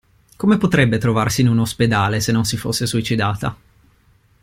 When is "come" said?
0.35-0.57